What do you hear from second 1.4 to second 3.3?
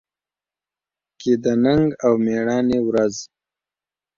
د ننګ او مېړانې ورځ